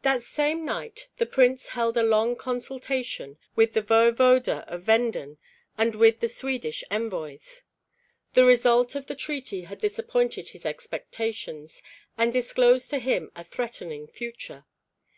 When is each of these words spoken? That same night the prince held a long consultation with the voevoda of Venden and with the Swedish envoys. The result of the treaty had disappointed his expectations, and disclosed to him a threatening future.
That 0.00 0.22
same 0.22 0.64
night 0.64 1.08
the 1.18 1.26
prince 1.26 1.68
held 1.68 1.98
a 1.98 2.02
long 2.02 2.34
consultation 2.34 3.36
with 3.54 3.74
the 3.74 3.82
voevoda 3.82 4.64
of 4.66 4.84
Venden 4.84 5.36
and 5.76 5.94
with 5.94 6.20
the 6.20 6.30
Swedish 6.30 6.82
envoys. 6.90 7.62
The 8.32 8.46
result 8.46 8.94
of 8.94 9.06
the 9.06 9.14
treaty 9.14 9.64
had 9.64 9.78
disappointed 9.78 10.48
his 10.48 10.64
expectations, 10.64 11.82
and 12.16 12.32
disclosed 12.32 12.88
to 12.88 12.98
him 12.98 13.30
a 13.36 13.44
threatening 13.44 14.06
future. 14.06 14.64